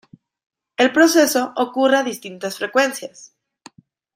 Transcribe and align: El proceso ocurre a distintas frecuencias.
El 0.77 0.91
proceso 0.91 1.53
ocurre 1.55 1.97
a 1.97 2.03
distintas 2.03 2.57
frecuencias. 2.57 3.35